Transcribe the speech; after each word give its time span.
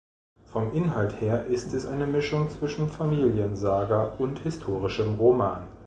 Vom 0.47 0.73
Inhalt 0.73 1.21
her 1.21 1.45
ist 1.45 1.73
es 1.75 1.85
eine 1.85 2.07
Mischung 2.07 2.49
zwischen 2.49 2.89
Familiensaga 2.89 4.05
und 4.17 4.39
historischem 4.39 5.13
Roman. 5.19 5.67